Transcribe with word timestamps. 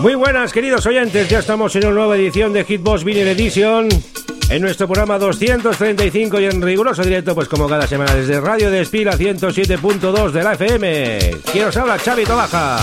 Muy 0.00 0.14
buenas, 0.14 0.52
queridos 0.52 0.86
oyentes. 0.86 1.28
Ya 1.28 1.40
estamos 1.40 1.74
en 1.74 1.84
una 1.86 1.96
nueva 1.96 2.16
edición 2.16 2.52
de 2.52 2.64
Hitbox 2.64 3.02
Vinyl 3.02 3.26
Edition. 3.28 3.88
En 4.48 4.62
nuestro 4.62 4.86
programa 4.86 5.18
235 5.18 6.40
y 6.40 6.44
en 6.44 6.62
riguroso 6.62 7.02
directo, 7.02 7.34
pues 7.34 7.48
como 7.48 7.68
cada 7.68 7.86
semana, 7.86 8.14
desde 8.14 8.40
Radio 8.40 8.70
Despila 8.70 9.18
107.2 9.18 10.30
de 10.30 10.42
la 10.44 10.52
FM. 10.52 11.18
Quiero 11.50 11.68
os 11.68 11.76
habla 11.76 11.98
Xavi 11.98 12.24
Tobaja. 12.24 12.78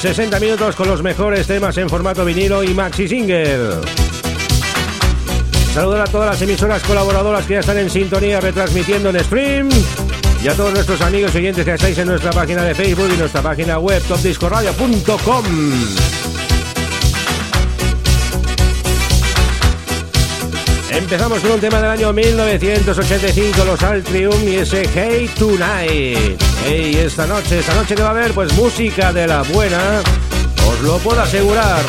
60 0.00 0.40
minutos 0.40 0.74
con 0.74 0.88
los 0.88 1.02
mejores 1.02 1.46
temas 1.46 1.76
en 1.76 1.88
formato 1.90 2.24
vinilo 2.24 2.64
y 2.64 2.72
maxi 2.72 3.06
single. 3.08 3.82
Saludar 5.74 6.00
a 6.00 6.10
todas 6.10 6.30
las 6.30 6.40
emisoras 6.40 6.82
colaboradoras 6.82 7.44
que 7.44 7.54
ya 7.54 7.60
están 7.60 7.78
en 7.78 7.90
sintonía 7.90 8.40
retransmitiendo 8.40 9.10
en 9.10 9.20
stream. 9.20 9.68
Y 10.42 10.48
a 10.48 10.54
todos 10.54 10.72
nuestros 10.72 11.02
amigos 11.02 11.34
y 11.34 11.38
oyentes 11.38 11.64
que 11.64 11.74
estáis 11.74 11.98
en 11.98 12.08
nuestra 12.08 12.30
página 12.30 12.64
de 12.64 12.74
Facebook 12.74 13.10
y 13.12 13.18
nuestra 13.18 13.42
página 13.42 13.78
web 13.78 14.02
topdiscoradio.com. 14.08 15.44
Empezamos 21.10 21.40
con 21.40 21.52
un 21.52 21.60
tema 21.60 21.80
del 21.80 21.90
año 21.90 22.12
1985, 22.12 23.64
los 23.64 23.82
Altrium 23.82 24.46
y 24.46 24.56
ese 24.56 24.86
Hey 24.94 25.30
Tonight. 25.38 26.38
Hey, 26.66 26.96
esta 27.02 27.26
noche, 27.26 27.60
esta 27.60 27.74
noche 27.74 27.94
que 27.94 28.02
va 28.02 28.08
a 28.08 28.10
haber, 28.10 28.34
pues 28.34 28.52
música 28.52 29.10
de 29.10 29.26
la 29.26 29.40
buena, 29.40 30.02
os 30.68 30.80
lo 30.82 30.98
puedo 30.98 31.18
asegurar. 31.22 31.80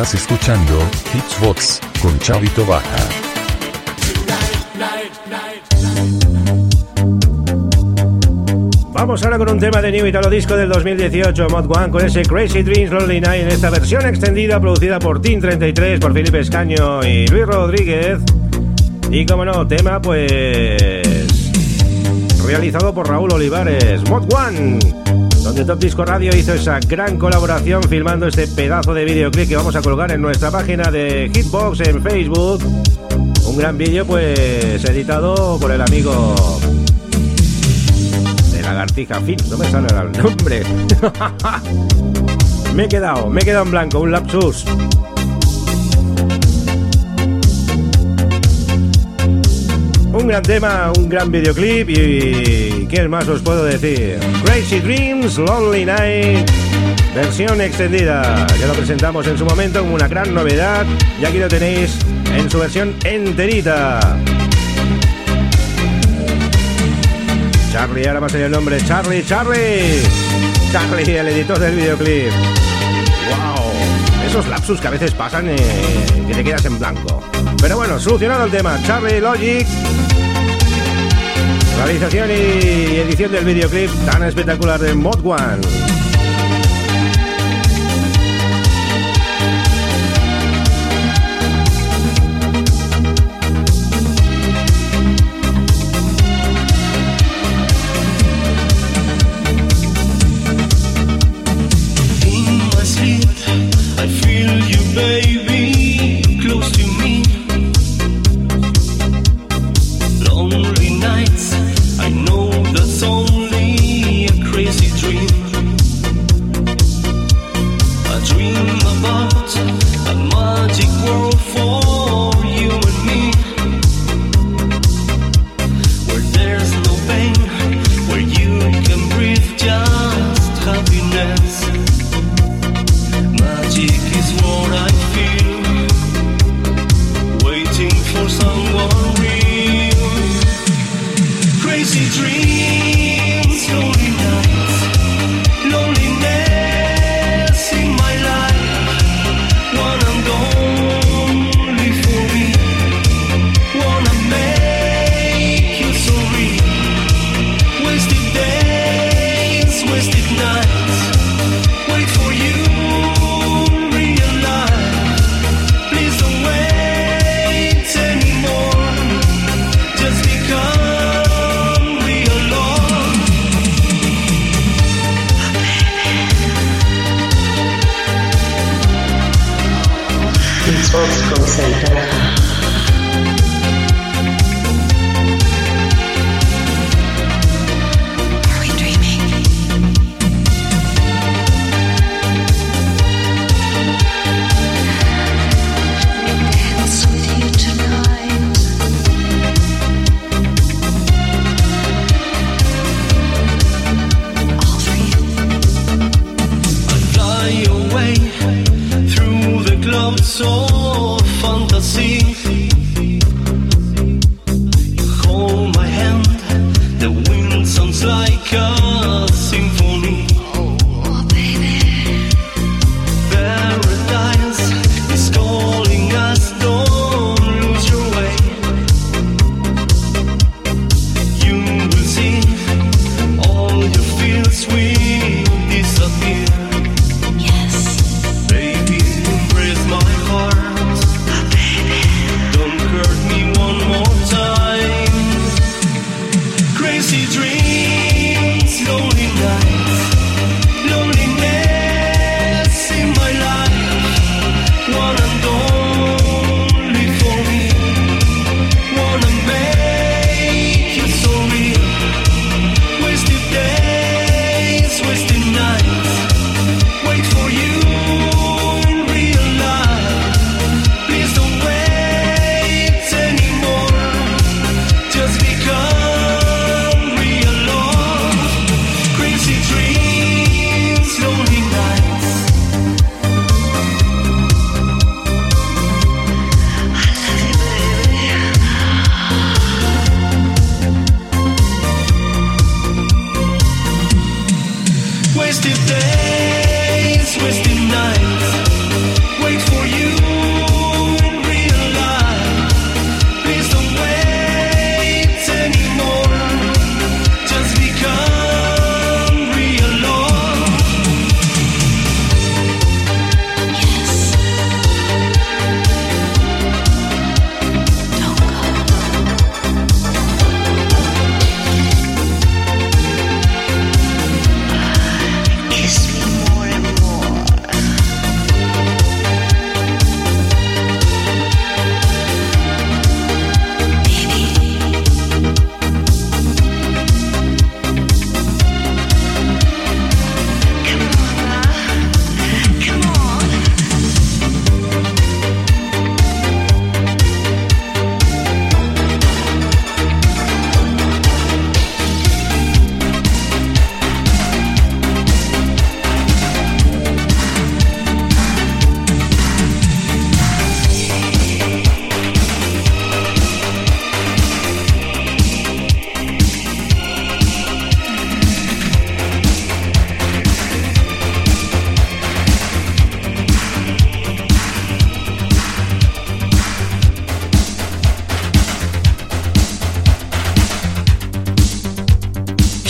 Estás 0.00 0.14
escuchando 0.14 0.78
Hitsbox 1.12 1.78
con 2.00 2.18
Chavito 2.20 2.64
Baja. 2.64 2.96
Vamos 8.94 9.22
ahora 9.22 9.36
con 9.36 9.50
un 9.50 9.58
tema 9.58 9.82
de 9.82 9.92
New 9.92 10.06
Italo 10.06 10.30
Disco 10.30 10.56
del 10.56 10.70
2018, 10.70 11.48
Mod 11.50 11.66
One, 11.70 11.90
con 11.90 12.02
ese 12.02 12.22
Crazy 12.22 12.62
Dreams 12.62 12.90
Lonely 12.90 13.20
Night 13.20 13.42
en 13.42 13.48
esta 13.48 13.68
versión 13.68 14.06
extendida 14.06 14.58
producida 14.58 14.98
por 14.98 15.20
Team 15.20 15.38
33, 15.38 16.00
por 16.00 16.14
Felipe 16.14 16.40
Escaño 16.40 17.04
y 17.04 17.26
Luis 17.26 17.44
Rodríguez. 17.44 18.20
Y 19.10 19.26
como 19.26 19.44
no, 19.44 19.68
tema 19.68 20.00
pues 20.00 20.32
realizado 22.46 22.94
por 22.94 23.06
Raúl 23.06 23.34
Olivares, 23.34 24.00
Mod 24.08 24.32
One, 24.32 24.78
donde 25.42 25.64
Top 25.64 25.78
Disco 25.78 26.04
Radio 26.04 26.30
hizo 26.36 26.54
esa 26.54 26.78
gran 26.80 27.16
colaboración 27.16 27.82
filmando 27.82 28.26
este 28.26 28.46
pedazo 28.46 28.94
de 28.94 29.04
videoclip 29.04 29.48
que 29.48 29.56
vamos 29.56 29.74
a 29.74 29.82
colgar 29.82 30.12
en 30.12 30.20
nuestra 30.20 30.50
página 30.50 30.90
de 30.90 31.30
Hitbox 31.34 31.80
en 31.80 32.02
Facebook. 32.02 32.62
Un 33.46 33.56
gran 33.56 33.78
vídeo 33.78 34.06
pues 34.06 34.84
editado 34.84 35.58
por 35.58 35.72
el 35.72 35.80
amigo 35.80 36.34
de 38.52 38.62
Lagartija 38.62 39.20
Fit, 39.20 39.42
no 39.46 39.58
me 39.58 39.70
sale 39.70 39.88
el 39.88 40.22
nombre. 40.22 40.62
me 42.74 42.84
he 42.84 42.88
quedado, 42.88 43.28
me 43.28 43.40
he 43.40 43.44
quedado 43.44 43.64
en 43.64 43.70
blanco, 43.70 44.00
un 44.00 44.12
lapsus. 44.12 44.64
Un 50.20 50.28
gran 50.28 50.42
tema, 50.42 50.92
un 50.98 51.08
gran 51.08 51.32
videoclip 51.32 51.88
y 51.88 52.86
¿qué 52.90 53.08
más 53.08 53.26
os 53.26 53.40
puedo 53.40 53.64
decir? 53.64 54.18
Crazy 54.44 54.80
Dreams, 54.80 55.38
Lonely 55.38 55.86
Night, 55.86 56.50
versión 57.14 57.58
extendida. 57.62 58.46
Ya 58.60 58.66
lo 58.66 58.74
presentamos 58.74 59.26
en 59.26 59.38
su 59.38 59.46
momento 59.46 59.80
como 59.80 59.94
una 59.94 60.08
gran 60.08 60.34
novedad 60.34 60.84
y 61.18 61.24
aquí 61.24 61.38
lo 61.38 61.48
tenéis 61.48 61.96
en 62.36 62.50
su 62.50 62.58
versión 62.58 62.94
enterita. 63.02 64.18
Charlie, 67.72 68.06
ahora 68.06 68.20
va 68.20 68.26
a 68.26 68.30
ser 68.30 68.42
el 68.42 68.52
nombre. 68.52 68.78
Charlie, 68.84 69.24
Charlie. 69.24 70.02
Charlie, 70.70 71.16
el 71.16 71.28
editor 71.28 71.58
del 71.58 71.76
videoclip. 71.76 72.30
¡Wow! 73.30 74.26
Esos 74.26 74.46
lapsus 74.48 74.80
que 74.80 74.86
a 74.86 74.90
veces 74.90 75.12
pasan 75.12 75.48
eh, 75.48 75.56
que 76.28 76.34
te 76.34 76.44
quedas 76.44 76.64
en 76.66 76.78
blanco. 76.78 77.22
Pero 77.60 77.76
bueno, 77.76 77.98
solucionado 77.98 78.44
el 78.44 78.50
tema. 78.50 78.78
Charlie 78.84 79.18
Logic. 79.18 79.66
Realización 81.76 82.30
y 82.30 82.96
edición 82.98 83.32
del 83.32 83.44
videoclip 83.44 83.90
tan 84.04 84.22
espectacular 84.22 84.80
de 84.80 84.94
Mod 84.94 85.24
One. 85.24 85.89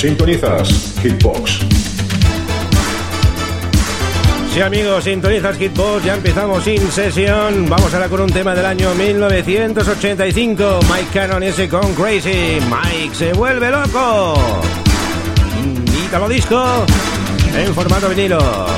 Sintonizas 0.00 0.95
Hitbox. 1.02 1.59
Sí 4.50 4.62
amigos, 4.62 5.04
sintonizas 5.04 5.59
Hitbox, 5.59 6.02
ya 6.02 6.14
empezamos 6.14 6.64
sin 6.64 6.90
sesión. 6.90 7.69
Vamos 7.69 7.92
ahora 7.92 8.09
con 8.09 8.23
un 8.23 8.33
tema 8.33 8.54
del 8.54 8.64
año 8.64 8.95
1985. 8.95 10.80
Mike 10.90 11.11
Cannon 11.12 11.42
ese 11.42 11.69
con 11.69 11.95
Crazy. 11.95 12.61
Mike 12.62 13.14
se 13.14 13.35
vuelve 13.35 13.71
loco. 13.71 14.62
Invítalo 15.62 16.30
disco 16.30 16.87
en 17.54 17.75
formato 17.75 18.09
vinilo. 18.09 18.69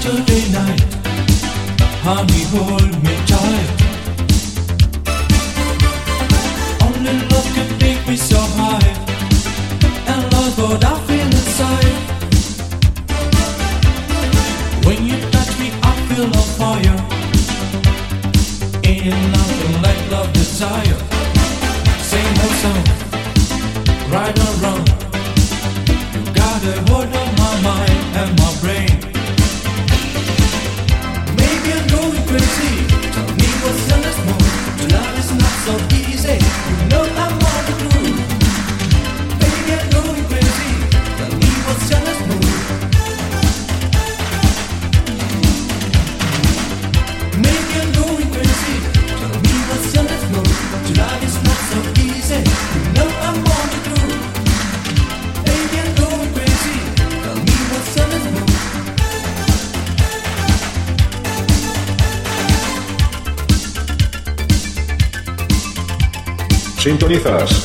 Saturday 0.00 0.50
night, 0.50 0.80
honey, 2.00 2.44
hold 2.48 3.02
me 3.04 3.29
First. 67.22 67.59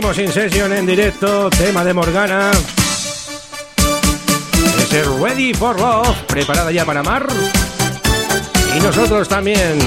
Seguimos 0.00 0.18
en 0.18 0.32
sesión 0.32 0.72
en 0.72 0.86
directo, 0.86 1.50
tema 1.50 1.84
de 1.84 1.92
Morgana. 1.92 2.50
Es 4.78 4.92
el 4.94 5.20
Ready 5.20 5.52
for 5.52 5.78
Love, 5.78 6.16
preparada 6.26 6.72
ya 6.72 6.86
para 6.86 7.00
amar. 7.00 7.26
Y 8.74 8.80
nosotros 8.80 9.28
también. 9.28 9.78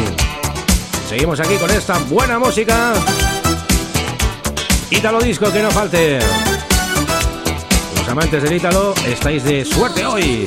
Seguimos 1.10 1.40
aquí 1.40 1.56
con 1.56 1.72
esta 1.72 1.98
buena 1.98 2.38
música. 2.38 2.94
Ítalo 4.92 5.20
disco 5.20 5.52
que 5.52 5.64
no 5.64 5.72
falte. 5.72 6.20
Los 7.98 8.08
amantes 8.08 8.44
del 8.44 8.54
Ítalo 8.54 8.94
estáis 9.08 9.44
de 9.44 9.66
suerte 9.66 10.06
hoy. 10.06 10.46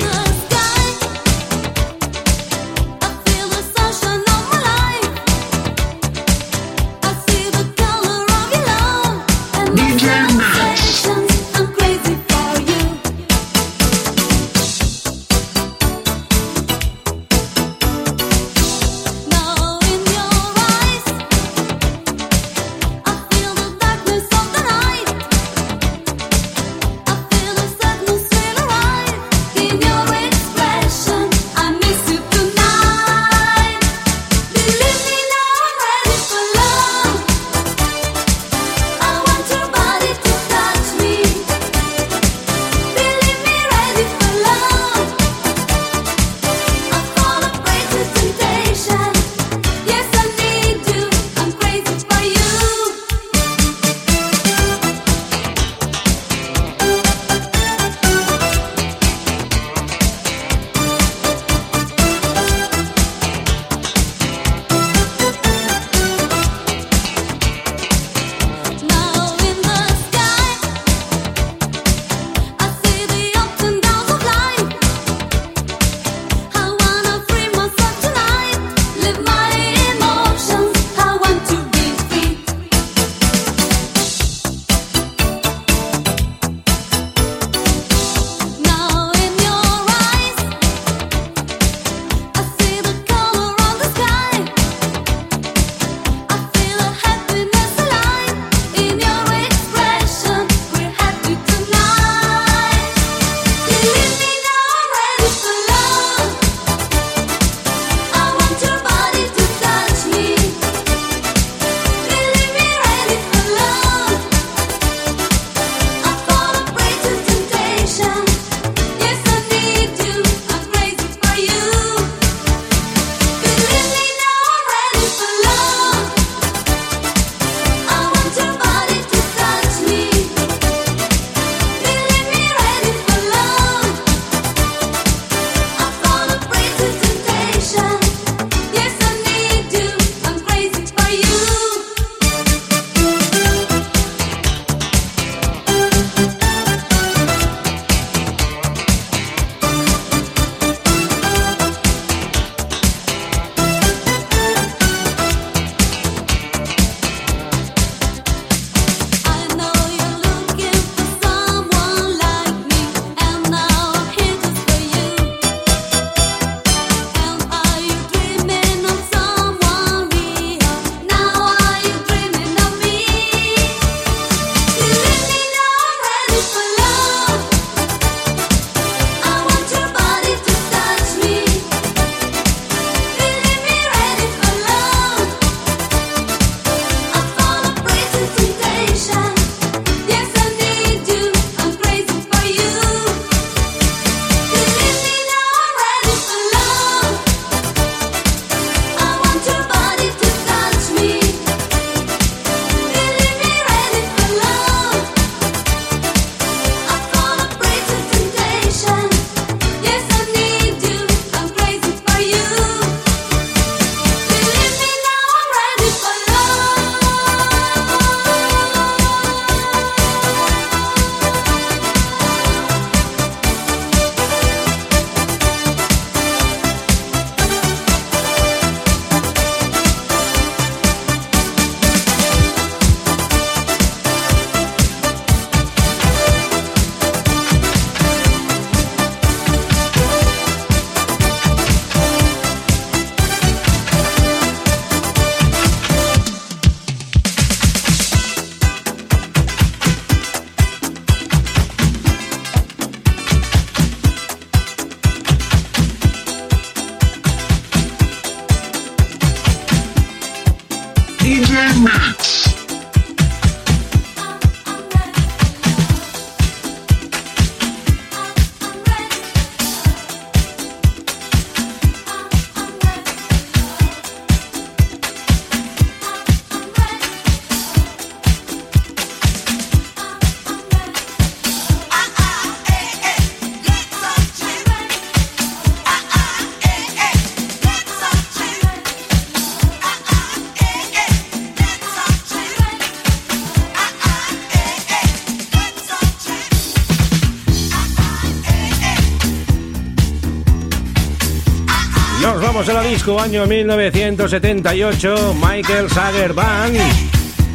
Disco, 303.07 303.21
año 303.21 303.45
1978, 303.45 305.35
Michael 305.35 305.89
Sager 305.89 306.33
Band. 306.33 306.77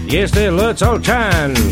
Y 0.08 0.16
este 0.16 0.50
Let's 0.50 0.80
All 0.82 1.02
Chance. 1.02 1.62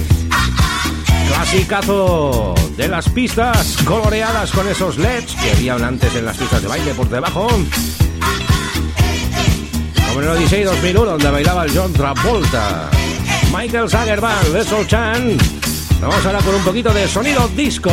Clasicazo 1.28 2.54
de 2.76 2.88
las 2.88 3.08
pistas 3.08 3.78
coloreadas 3.84 4.50
con 4.52 4.68
esos 4.68 4.98
LEDs 4.98 5.34
que 5.34 5.52
habían 5.52 5.82
antes 5.82 6.14
en 6.14 6.26
las 6.26 6.36
pistas 6.36 6.60
de 6.60 6.68
baile 6.68 6.92
por 6.92 7.08
debajo. 7.08 7.48
Como 10.08 10.20
en 10.20 10.24
el 10.24 10.36
Odyssey 10.36 10.64
2001, 10.64 11.12
donde 11.12 11.30
bailaba 11.30 11.64
el 11.64 11.76
John 11.76 11.92
Travolta. 11.92 12.90
Michael 13.54 13.88
Sager 13.88 14.20
Band, 14.20 14.52
Let's 14.52 14.72
All 14.72 14.86
Chance. 14.86 15.38
Vamos 16.00 16.26
ahora 16.26 16.40
con 16.40 16.54
un 16.54 16.64
poquito 16.64 16.92
de 16.92 17.08
sonido 17.08 17.48
disco. 17.56 17.90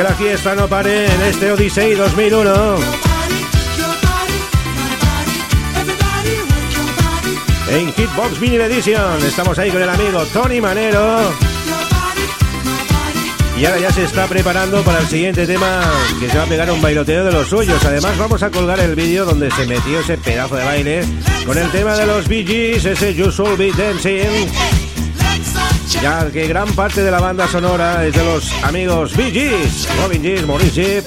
Que 0.00 0.04
la 0.04 0.14
fiesta 0.14 0.54
no 0.54 0.66
pare 0.66 1.04
en 1.04 1.20
este 1.22 1.52
Odyssey 1.52 1.94
2001. 1.94 2.30
Your 2.30 2.54
body, 2.54 3.40
your 3.76 3.94
body, 4.00 4.38
my 4.74 4.96
body, 4.96 5.36
everybody 5.76 6.34
with 6.48 6.68
your 6.74 6.86
body, 6.96 7.80
En 7.80 7.92
Hitbox 7.92 8.40
Vinyl 8.40 8.62
Edition. 8.62 9.22
Estamos 9.26 9.58
ahí 9.58 9.70
con 9.70 9.82
el 9.82 9.90
amigo 9.90 10.24
Tony 10.32 10.58
Manero. 10.58 11.32
Y 13.58 13.66
ahora 13.66 13.78
ya 13.78 13.92
se 13.92 14.04
está 14.04 14.26
preparando 14.26 14.82
para 14.84 15.00
el 15.00 15.06
siguiente 15.06 15.46
tema 15.46 15.82
que 16.18 16.30
se 16.30 16.38
va 16.38 16.44
a 16.44 16.46
pegar 16.46 16.70
un 16.70 16.80
bailoteo 16.80 17.22
de 17.24 17.32
los 17.32 17.48
suyos. 17.48 17.84
Además 17.84 18.16
vamos 18.16 18.42
a 18.42 18.50
colgar 18.50 18.80
el 18.80 18.94
vídeo 18.94 19.26
donde 19.26 19.50
se 19.50 19.66
metió 19.66 20.00
ese 20.00 20.16
pedazo 20.16 20.56
de 20.56 20.64
baile 20.64 21.04
con 21.44 21.58
el 21.58 21.70
tema 21.72 21.94
de 21.96 22.06
los 22.06 22.26
Gees, 22.26 22.86
ese 22.86 23.14
You 23.14 23.30
Should 23.30 23.58
Be 23.58 23.70
Dancing. 23.72 24.89
Ya 26.02 26.30
que 26.30 26.48
gran 26.48 26.68
parte 26.72 27.02
de 27.02 27.10
la 27.10 27.20
banda 27.20 27.46
sonora 27.46 28.06
es 28.06 28.14
de 28.14 28.24
los 28.24 28.50
amigos 28.64 29.14
Bee 29.16 29.30
Gees, 29.30 29.86
Robin 30.02 30.22
Gees, 30.22 30.46
Maurice 30.46 30.70
Jeep 30.70 31.04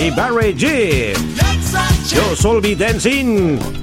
y 0.00 0.10
Barry 0.10 0.54
G. 0.54 1.12
Let's 1.36 1.74
all 1.74 1.82
chant. 2.08 2.30
You 2.30 2.36
Should 2.36 2.62
Be 2.62 2.74
Dancing. 2.74 3.81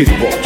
Sintonizas 0.00 0.39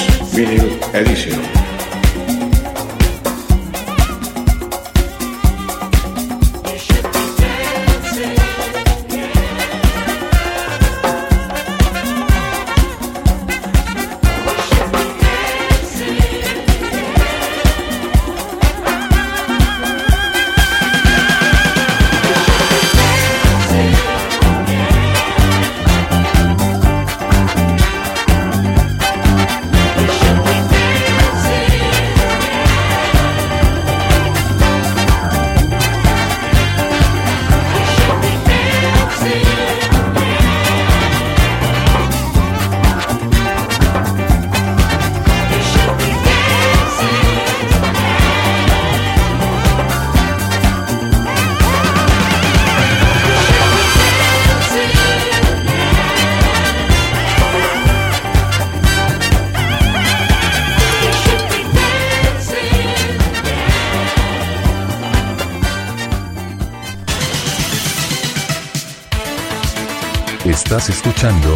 escuchando 71.24 71.54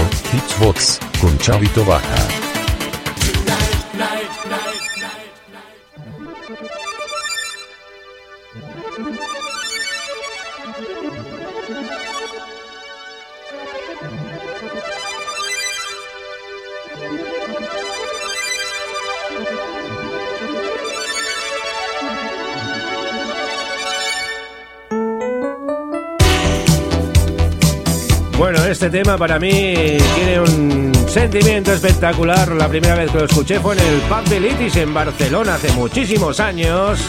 con 1.21 1.37
Chavito 1.37 1.85
Baja. 1.85 2.58
Este 28.79 28.91
tema 28.91 29.19
para 29.19 29.41
mí 29.41 29.51
tiene 30.15 30.39
un 30.39 30.93
sentimiento 31.09 31.73
espectacular. 31.73 32.53
La 32.53 32.69
primera 32.69 32.95
vez 32.95 33.11
que 33.11 33.19
lo 33.19 33.25
escuché 33.25 33.59
fue 33.59 33.75
en 33.75 33.81
el 33.81 34.01
Pub 34.03 34.23
de 34.29 34.39
Litis 34.39 34.77
en 34.77 34.95
Barcelona 34.95 35.57
hace 35.57 35.73
muchísimos 35.73 36.39
años. 36.39 37.01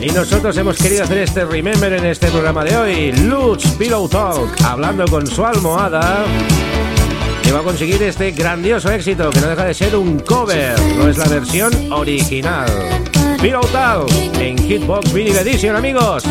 Y 0.00 0.06
nosotros 0.06 0.56
hemos 0.56 0.76
querido 0.76 1.04
hacer 1.04 1.18
este 1.18 1.44
remember 1.44 1.92
en 1.92 2.06
este 2.06 2.26
programa 2.26 2.64
de 2.64 2.76
hoy. 2.76 3.12
Lutz 3.12 3.76
Pillow 3.76 4.08
Talk, 4.08 4.60
hablando 4.64 5.06
con 5.06 5.28
su 5.28 5.46
almohada. 5.46 6.24
Que 7.44 7.52
va 7.52 7.60
a 7.60 7.62
conseguir 7.62 8.02
este 8.02 8.32
grandioso 8.32 8.90
éxito 8.90 9.30
que 9.30 9.40
no 9.42 9.46
deja 9.46 9.66
de 9.66 9.74
ser 9.74 9.94
un 9.94 10.18
cover, 10.18 10.76
no 10.98 11.08
es 11.08 11.18
la 11.18 11.28
versión 11.28 11.72
original. 11.92 12.68
Pillow 13.40 13.64
Talk 13.66 14.10
en 14.40 14.58
Hitbox 14.58 15.12
Vinyl 15.12 15.36
Edition, 15.36 15.76
amigos. 15.76 16.24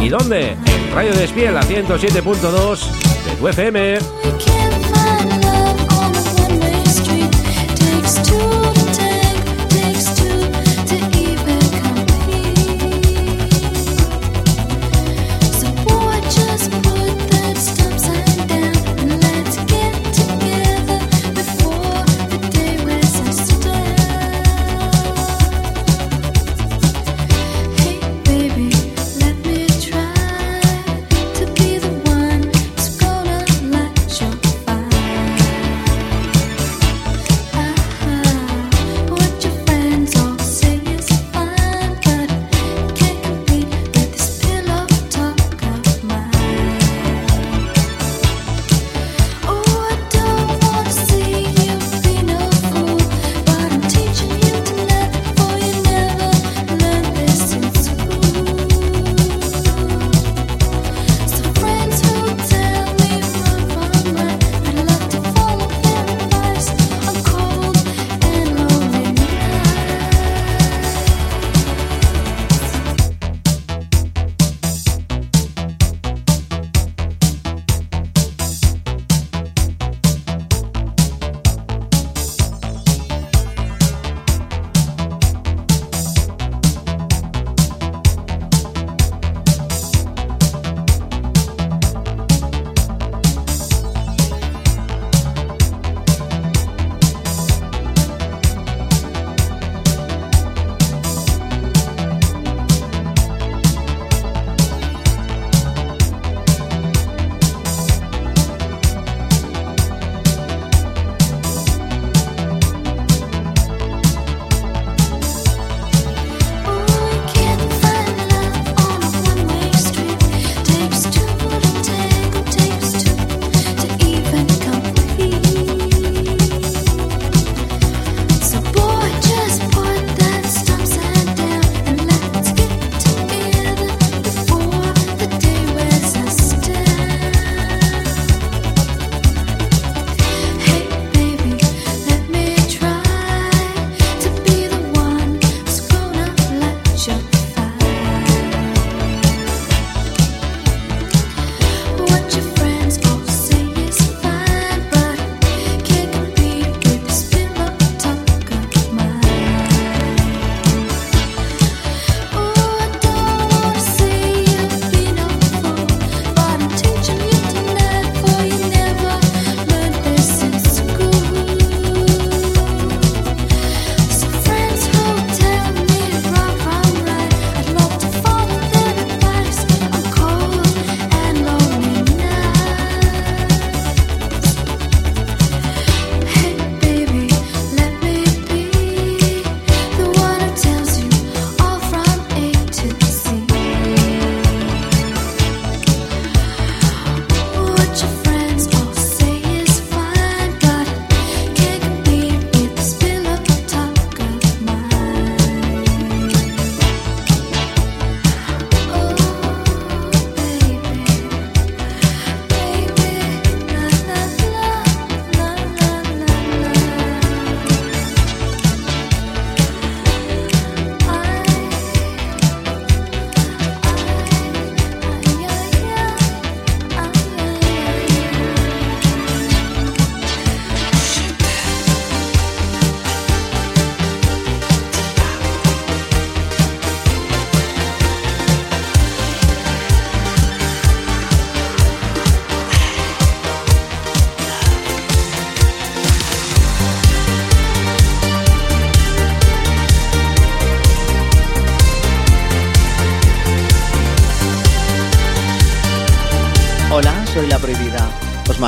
¿Y 0.00 0.08
dónde? 0.08 0.56
Radio 0.94 1.12
Despiel 1.14 1.56
a 1.56 1.62
107.2 1.62 2.90
de 3.24 3.36
tu 3.36 3.48
FM. 3.48 4.55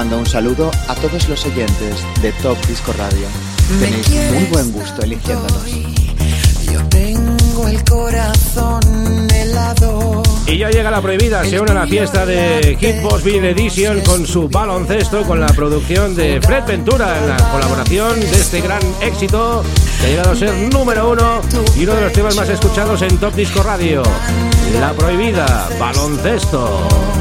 Mando 0.09 0.20
un 0.20 0.26
saludo 0.26 0.70
a 0.88 0.94
todos 0.94 1.28
los 1.28 1.44
oyentes 1.44 2.02
de 2.22 2.32
Top 2.40 2.56
Disco 2.66 2.94
Radio. 2.94 3.26
Tenéis 3.78 4.09
muy 4.32 4.44
buen 4.44 4.72
gusto 4.72 5.02
eligiéndonos. 5.02 5.66
Yo 6.72 6.82
tengo 6.88 7.68
el 7.68 7.84
corazón 7.84 8.80
helado. 9.30 10.22
Y 10.46 10.56
ya 10.56 10.70
llega 10.70 10.90
la 10.90 11.02
prohibida, 11.02 11.44
se 11.44 11.61
une 11.61 11.72
a 11.72 11.74
la 11.74 11.86
fiesta 11.86 12.24
de 12.24 12.78
Hitbox 12.80 13.22
Beat 13.22 13.44
Edition 13.44 14.00
con 14.00 14.26
su 14.26 14.48
baloncesto, 14.48 15.24
con 15.24 15.40
la 15.40 15.48
producción 15.48 16.16
de 16.16 16.40
Fred 16.40 16.64
Ventura, 16.64 17.18
en 17.18 17.28
la 17.28 17.36
colaboración 17.50 18.18
de 18.18 18.40
este 18.40 18.62
gran 18.62 18.80
éxito 19.02 19.62
que 20.00 20.06
ha 20.06 20.09
llegado 20.09 20.30
a 20.30 20.36
ser 20.36 20.54
número 20.72 21.11
uno 21.11 21.42
y 21.76 21.82
uno 21.82 21.94
de 21.94 22.00
los 22.00 22.12
temas 22.14 22.34
más 22.34 22.48
escuchados 22.48 23.02
en 23.02 23.14
Top 23.18 23.34
Disco 23.34 23.62
Radio. 23.62 24.02
La 24.80 24.94
prohibida, 24.94 25.68
baloncesto. 25.78 27.17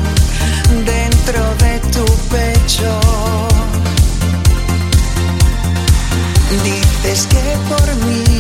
Que 7.26 7.58
por 7.68 7.96
mí 8.06 8.37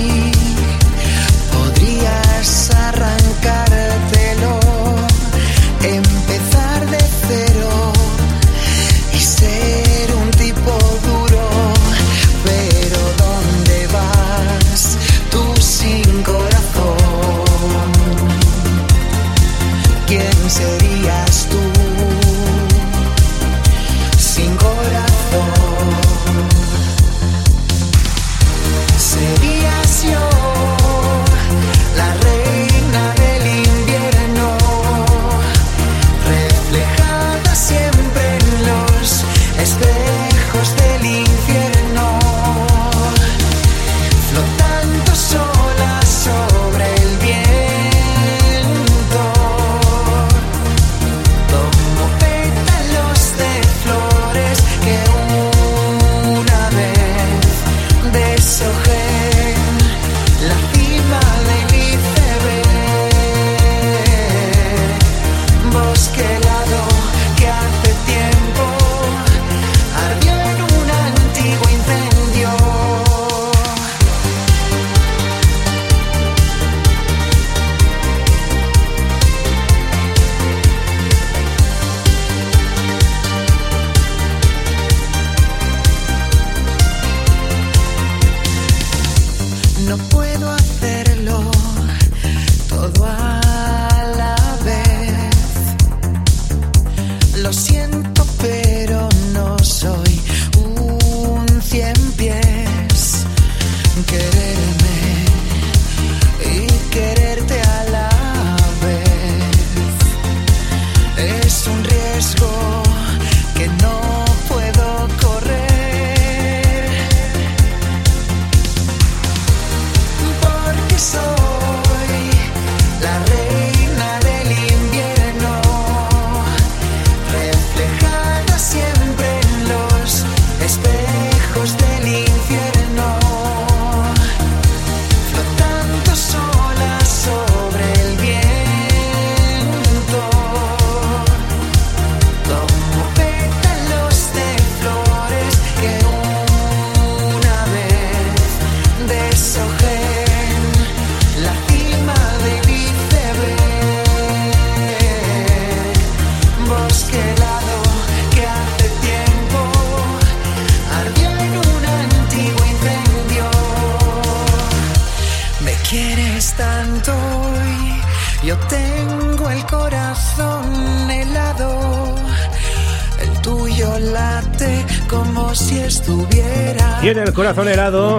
corazón 177.38 177.68
helado 177.68 178.18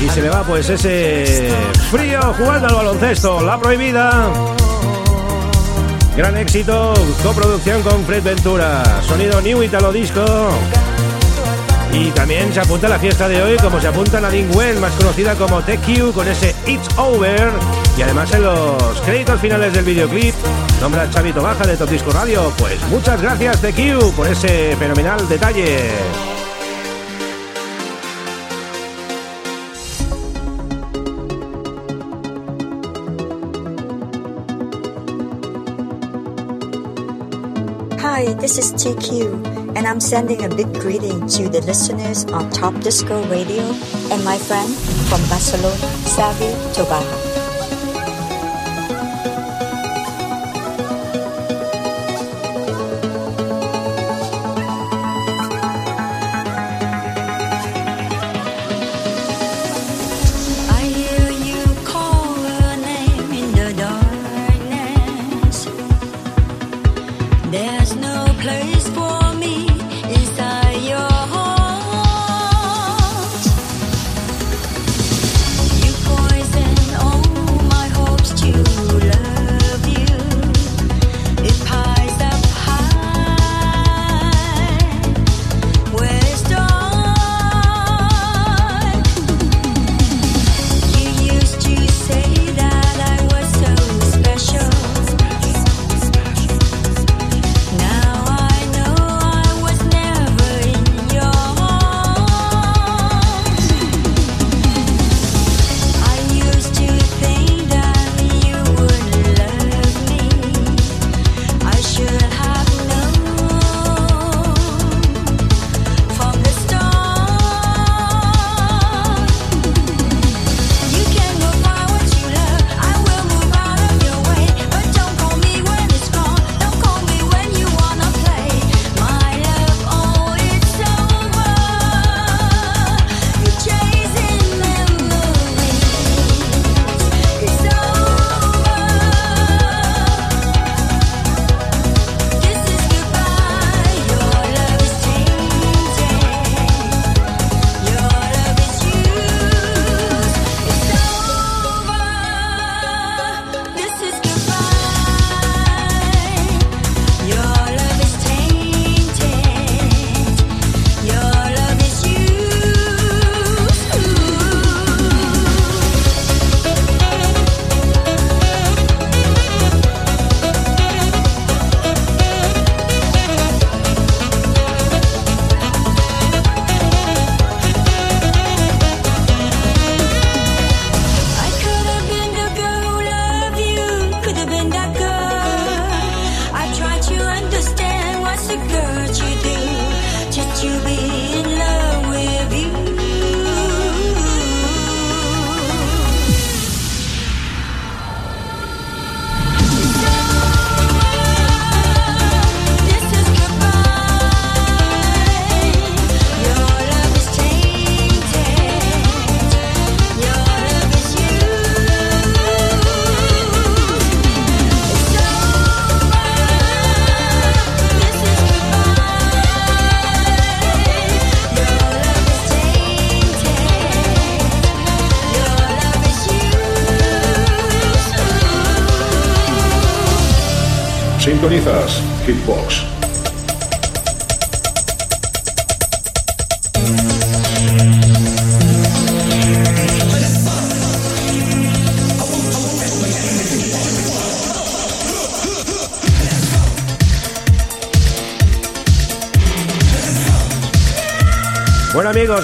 y 0.00 0.08
se 0.08 0.22
le 0.22 0.30
va 0.30 0.42
pues 0.44 0.66
ese 0.70 1.52
frío 1.90 2.20
jugando 2.38 2.68
al 2.68 2.74
baloncesto. 2.74 3.42
La 3.42 3.60
prohibida. 3.60 4.30
Gran 6.16 6.38
éxito, 6.38 6.94
coproducción 7.22 7.82
con 7.82 8.02
Fred 8.06 8.22
Ventura, 8.22 8.82
sonido 9.06 9.42
New 9.42 9.62
Italo 9.62 9.92
Disco. 9.92 10.24
Y 11.92 12.10
también 12.12 12.50
se 12.50 12.60
apunta 12.60 12.86
a 12.86 12.90
la 12.90 12.98
fiesta 12.98 13.28
de 13.28 13.42
hoy, 13.42 13.58
como 13.58 13.78
se 13.78 13.88
apunta 13.88 14.18
Nadine 14.18 14.50
Wen, 14.56 14.80
más 14.80 14.92
conocida 14.94 15.34
como 15.34 15.60
TQ, 15.60 16.14
con 16.14 16.26
ese 16.26 16.54
It's 16.66 16.88
Over. 16.96 17.50
Y 17.98 18.02
además 18.02 18.32
en 18.32 18.42
los 18.42 19.00
créditos 19.04 19.38
finales 19.38 19.74
del 19.74 19.84
videoclip, 19.84 20.34
nombra 20.80 21.10
Chavito 21.10 21.42
Baja 21.42 21.66
de 21.66 21.76
Top 21.76 21.90
Disco 21.90 22.10
Radio. 22.10 22.50
Pues 22.56 22.82
muchas 22.88 23.20
gracias 23.20 23.60
TQ 23.60 24.14
por 24.16 24.26
ese 24.28 24.74
fenomenal 24.76 25.28
detalle. 25.28 26.33
This 38.44 38.58
is 38.58 38.74
TQ, 38.74 39.74
and 39.74 39.86
I'm 39.86 40.00
sending 40.00 40.44
a 40.44 40.54
big 40.54 40.70
greeting 40.74 41.26
to 41.28 41.48
the 41.48 41.62
listeners 41.62 42.26
on 42.26 42.50
Top 42.50 42.78
Disco 42.82 43.26
Radio 43.28 43.62
and 44.12 44.22
my 44.22 44.36
friend 44.36 44.70
from 45.08 45.22
Barcelona, 45.30 45.88
Xavi 46.04 46.52
Tobaja. 46.74 47.33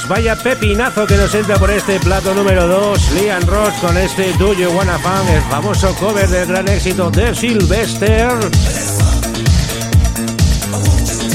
Vaya 0.09 0.37
pepinazo 0.37 1.07
que 1.07 1.17
nos 1.17 1.35
entra 1.35 1.57
por 1.57 1.71
este 1.71 1.99
plato 1.99 2.33
número 2.35 2.69
2, 2.69 3.13
Liam 3.13 3.43
Ross 3.47 3.75
con 3.81 3.97
este 3.97 4.33
Do 4.35 4.53
You 4.53 4.71
Wanna 4.71 4.99
Fun, 4.99 5.29
el 5.29 5.43
famoso 5.43 5.95
cover 5.97 6.29
del 6.29 6.47
gran 6.47 6.69
éxito 6.69 7.11
de 7.11 7.35
Sylvester. 7.35 8.29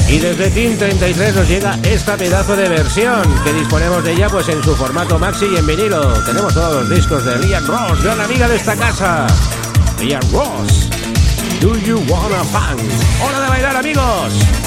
Y 0.08 0.18
desde 0.18 0.50
Team 0.50 0.78
33 0.78 1.34
nos 1.34 1.48
llega 1.48 1.78
esta 1.82 2.16
pedazo 2.16 2.56
de 2.56 2.68
versión 2.68 3.22
que 3.44 3.52
disponemos 3.52 4.02
de 4.04 4.12
ella 4.12 4.28
pues 4.28 4.48
en 4.48 4.62
su 4.62 4.74
formato 4.74 5.18
maxi 5.18 5.46
y 5.46 5.56
en 5.56 5.66
vinilo. 5.66 6.12
Tenemos 6.24 6.54
todos 6.54 6.82
los 6.82 6.90
discos 6.90 7.24
de 7.24 7.38
Liam 7.38 7.66
Ross, 7.66 8.02
gran 8.02 8.20
amiga 8.20 8.48
de 8.48 8.56
esta 8.56 8.74
casa. 8.74 9.26
Liam 10.00 10.22
Ross, 10.32 10.88
Do 11.60 11.76
You 11.76 12.02
Wanna 12.08 12.42
Fun. 12.44 12.78
Hora 13.22 13.40
de 13.40 13.48
bailar 13.48 13.76
amigos. 13.76 14.65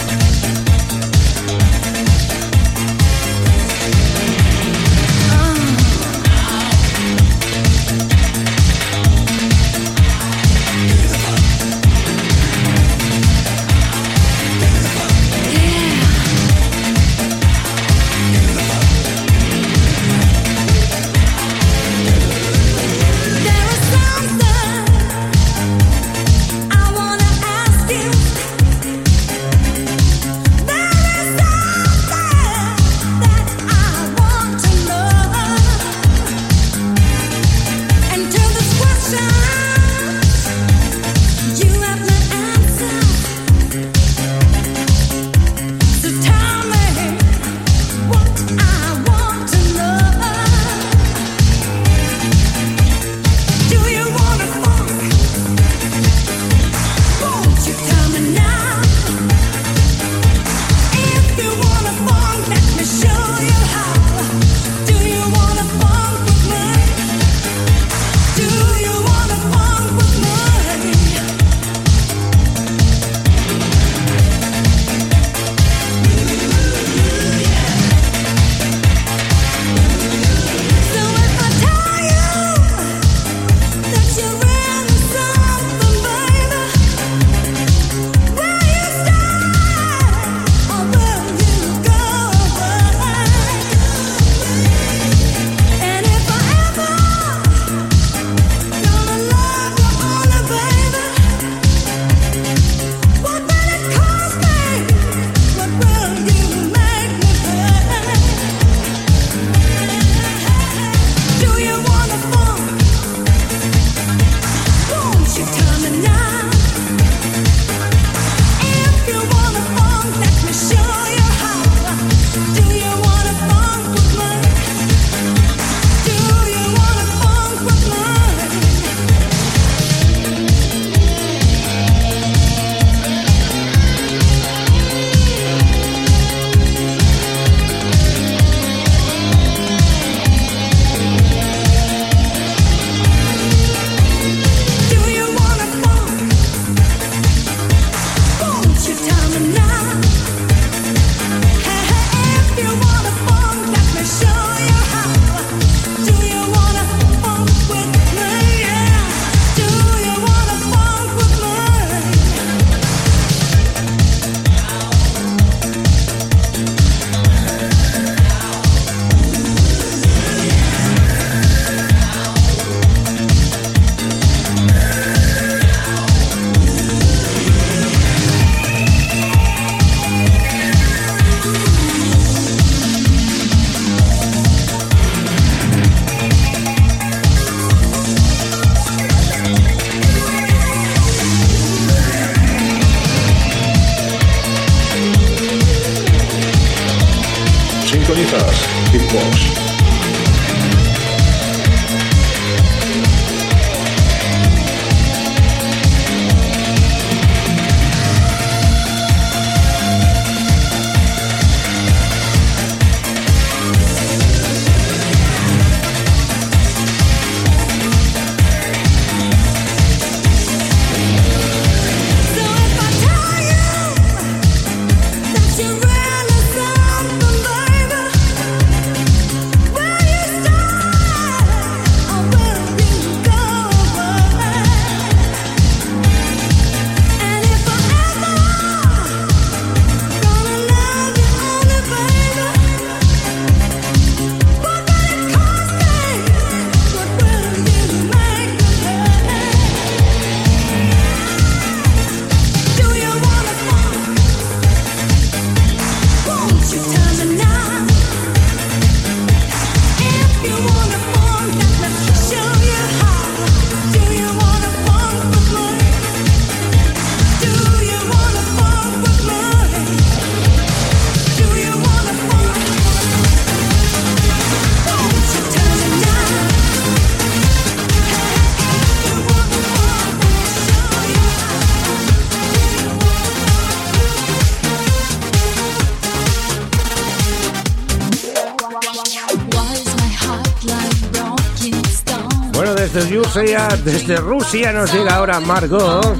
Desde 293.39 294.17
Rusia 294.17 294.73
nos 294.73 294.91
llega 294.93 295.15
ahora 295.15 295.39
Margot. 295.39 296.17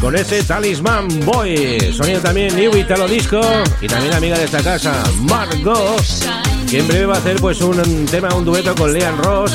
Con 0.00 0.14
ese 0.14 0.44
Talisman 0.44 1.08
Boy, 1.24 1.92
sonido 1.92 2.20
también 2.20 2.54
New 2.54 2.76
Italo 2.76 3.08
Disco 3.08 3.40
y 3.80 3.88
también 3.88 4.14
amiga 4.14 4.38
de 4.38 4.44
esta 4.44 4.62
casa, 4.62 5.02
Margot, 5.22 6.00
que 6.70 6.78
en 6.78 6.86
breve 6.86 7.06
va 7.06 7.14
a 7.16 7.18
hacer 7.18 7.40
pues 7.40 7.60
un 7.60 8.06
tema, 8.06 8.32
un 8.32 8.44
dueto 8.44 8.76
con 8.76 8.92
Leon 8.92 9.18
Ross. 9.18 9.52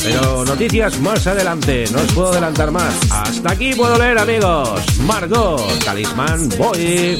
Pero 0.00 0.44
noticias 0.44 1.00
más 1.00 1.26
adelante, 1.26 1.86
no 1.90 1.98
os 1.98 2.12
puedo 2.12 2.30
adelantar 2.30 2.70
más. 2.70 2.94
Hasta 3.10 3.50
aquí 3.50 3.74
puedo 3.74 3.98
leer, 3.98 4.16
amigos. 4.16 4.80
Margot, 5.00 5.84
Talisman 5.84 6.48
Boy. 6.50 7.18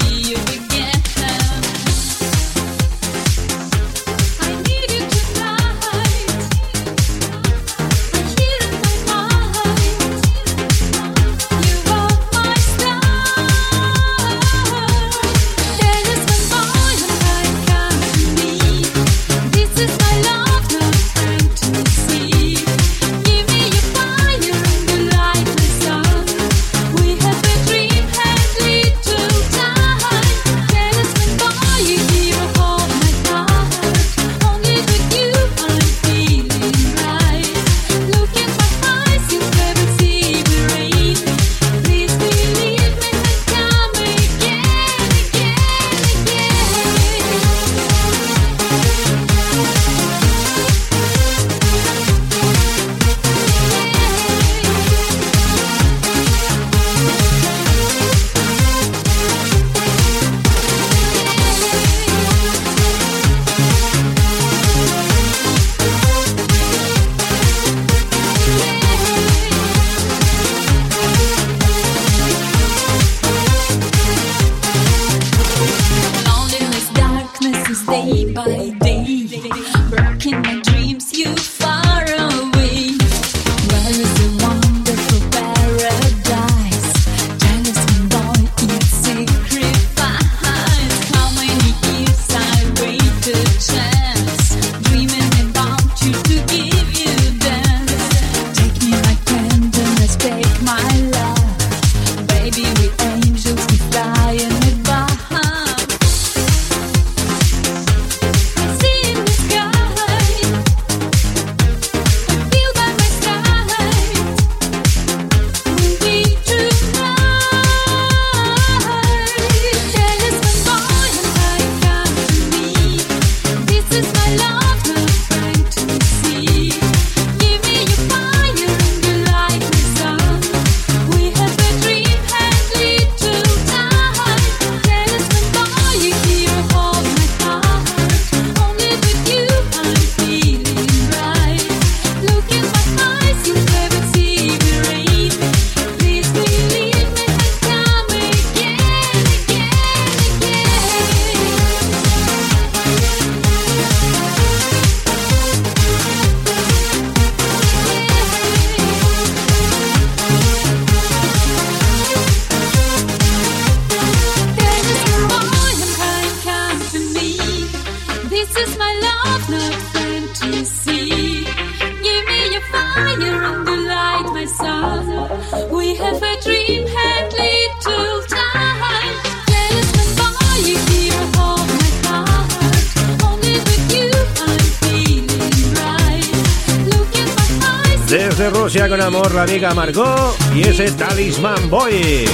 Con 188.99 189.15
amor 189.15 189.33
la 189.33 189.43
amiga 189.45 189.73
Margot 189.75 190.37
y 190.53 190.63
ese 190.63 190.91
Talisman 190.91 191.71
Boy. 191.71 192.25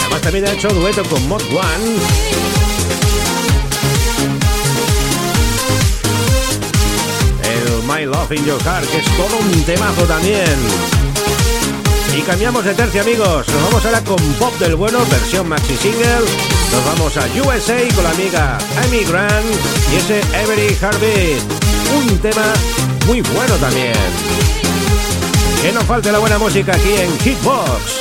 Además 0.00 0.20
también 0.20 0.46
ha 0.46 0.52
hecho 0.52 0.68
dueto 0.68 1.02
con 1.04 1.26
Mod 1.26 1.40
One. 1.44 1.96
El 7.44 7.82
My 7.84 8.04
Love 8.04 8.32
in 8.32 8.44
Your 8.44 8.62
Heart, 8.62 8.90
que 8.90 8.98
es 8.98 9.06
todo 9.16 9.38
un 9.38 9.64
temazo 9.64 10.02
también. 10.02 10.54
Y 12.14 12.20
cambiamos 12.20 12.62
de 12.66 12.74
tercio, 12.74 13.00
amigos. 13.00 13.48
Nos 13.48 13.62
vamos 13.62 13.86
ahora 13.86 14.04
con 14.04 14.18
Pop 14.34 14.54
del 14.58 14.76
Bueno, 14.76 14.98
versión 15.10 15.48
maxi 15.48 15.76
single. 15.76 16.26
Nos 16.72 16.84
vamos 16.84 17.16
a 17.16 17.24
USA 17.40 17.78
con 17.94 18.04
la 18.04 18.10
amiga 18.10 18.58
Amy 18.84 19.02
Grant 19.04 19.46
y 19.92 19.96
ese 19.96 20.20
Every 20.42 20.76
Heartbeat. 20.78 21.42
Un 21.96 22.18
tema 22.18 22.44
muy 23.06 23.22
bueno 23.22 23.54
también. 23.56 24.61
Que 25.62 25.70
no 25.70 25.80
falte 25.82 26.10
la 26.10 26.18
buena 26.18 26.38
música 26.38 26.72
aquí 26.74 26.92
en 26.92 27.16
Hitbox. 27.20 27.98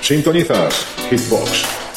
Sintonizas 0.00 0.86
Hitbox. 1.10 1.87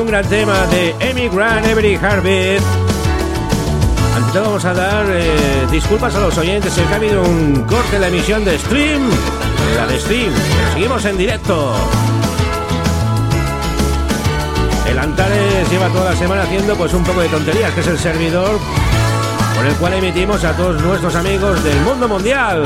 Un 0.00 0.06
gran 0.06 0.24
tema 0.28 0.66
de 0.66 0.94
Amy 1.10 1.28
Grant, 1.28 1.66
Every 1.66 1.94
Heartbeat. 1.96 2.62
Ante 4.14 4.32
todo 4.32 4.44
vamos 4.44 4.64
a 4.64 4.74
dar 4.74 5.06
eh, 5.08 5.66
disculpas 5.70 6.14
a 6.14 6.20
los 6.20 6.36
oyentes, 6.38 6.72
que 6.72 6.82
ha 6.82 6.96
habido 6.96 7.22
un 7.22 7.64
corte 7.64 7.96
en 7.96 8.02
la 8.02 8.08
emisión 8.08 8.44
de 8.44 8.58
stream, 8.58 9.08
la 9.76 9.86
de 9.86 9.98
stream, 9.98 10.32
seguimos 10.72 11.04
en 11.04 11.18
directo. 11.18 11.74
El 14.88 14.98
Antares 14.98 15.70
lleva 15.70 15.88
toda 15.88 16.12
la 16.12 16.16
semana 16.16 16.42
haciendo 16.42 16.76
pues 16.76 16.94
un 16.94 17.02
poco 17.02 17.20
de 17.20 17.28
tonterías, 17.28 17.72
que 17.72 17.80
es 17.80 17.86
el 17.86 17.98
servidor 17.98 18.58
por 19.56 19.66
el 19.66 19.74
cual 19.74 19.94
emitimos 19.94 20.44
a 20.44 20.56
todos 20.56 20.80
nuestros 20.80 21.14
amigos 21.16 21.62
del 21.64 21.80
mundo 21.80 22.08
mundial. 22.08 22.62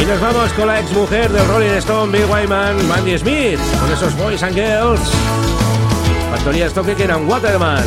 Y 0.00 0.04
nos 0.06 0.20
vamos 0.20 0.52
con 0.52 0.66
la 0.66 0.80
ex 0.80 0.92
mujer 0.92 1.30
del 1.30 1.46
Rolling 1.48 1.76
Stone, 1.78 2.16
Bill 2.16 2.26
Wyman, 2.30 2.86
Mandy 2.86 3.18
Smith, 3.18 3.58
con 3.80 3.92
esos 3.92 4.16
Boys 4.16 4.42
and 4.42 4.54
Girls. 4.54 5.00
Factoría 6.30 6.68
Stoke 6.68 6.94
que 6.94 7.04
eran 7.04 7.28
Waterman. 7.28 7.84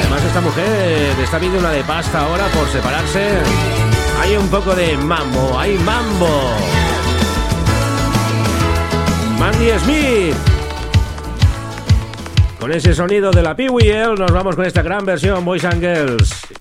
Además 0.00 0.24
esta 0.26 0.40
mujer 0.40 1.14
está 1.22 1.38
viendo 1.38 1.58
una 1.58 1.70
de 1.70 1.84
pasta 1.84 2.20
ahora 2.20 2.46
por 2.48 2.68
separarse. 2.68 3.28
Hay 4.20 4.36
un 4.36 4.48
poco 4.48 4.74
de 4.74 4.96
mambo, 4.96 5.58
hay 5.58 5.78
mambo. 5.78 6.50
Mandy 9.38 9.70
Smith. 9.84 10.36
Con 12.58 12.72
ese 12.72 12.92
sonido 12.92 13.30
de 13.30 13.42
la 13.42 13.56
PWL 13.56 14.18
nos 14.18 14.32
vamos 14.32 14.56
con 14.56 14.66
esta 14.66 14.82
gran 14.82 15.06
versión 15.06 15.44
Boys 15.44 15.64
and 15.64 15.80
Girls. 15.80 16.59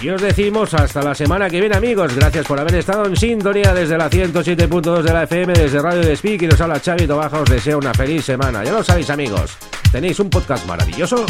Y 0.00 0.10
os 0.10 0.22
decimos 0.22 0.72
hasta 0.74 1.02
la 1.02 1.14
semana 1.14 1.50
que 1.50 1.60
viene 1.60 1.76
amigos. 1.76 2.14
Gracias 2.14 2.46
por 2.46 2.60
haber 2.60 2.76
estado 2.76 3.06
en 3.06 3.16
sintonía 3.16 3.74
desde 3.74 3.98
la 3.98 4.08
107.2 4.08 5.02
de 5.02 5.12
la 5.12 5.24
FM, 5.24 5.52
desde 5.52 5.82
Radio 5.82 6.00
de 6.00 6.16
Speak 6.16 6.42
y 6.42 6.46
nos 6.46 6.60
habla 6.60 6.78
Xavi 6.78 7.06
Tobaja. 7.06 7.40
Os 7.40 7.50
deseo 7.50 7.78
una 7.78 7.92
feliz 7.92 8.24
semana. 8.24 8.62
Ya 8.62 8.72
lo 8.72 8.84
sabéis 8.84 9.10
amigos. 9.10 9.56
Tenéis 9.90 10.20
un 10.20 10.30
podcast 10.30 10.66
maravilloso 10.66 11.26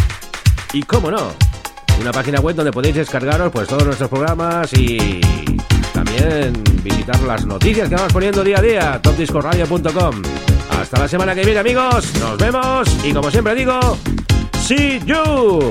y 0.73 0.83
cómo 0.83 1.11
no, 1.11 1.33
una 2.01 2.13
página 2.13 2.41
web 2.41 2.57
donde 2.57 2.73
podéis 2.73 2.97
descargaros 2.97 3.51
pues 3.51 3.69
todos 3.69 3.85
nuestros 3.85 4.11
programas 4.11 4.73
y 4.75 5.21
también 5.93 6.53
visitar 6.83 7.21
las 7.23 7.47
noticias 7.47 7.89
que 7.89 7.95
vamos 7.95 8.13
poniendo 8.13 8.45
día 8.45 8.59
a 8.59 8.63
día, 8.63 9.01
topdiscoradio.com. 9.03 10.23
Hasta 10.79 10.99
la 10.99 11.09
semana 11.09 11.35
que 11.35 11.45
viene 11.45 11.61
amigos, 11.61 12.13
nos 12.21 12.37
vemos 12.37 12.89
y 13.05 13.13
como 13.13 13.31
siempre 13.31 13.55
digo, 13.55 13.81
see 14.61 15.01
you. 15.07 15.71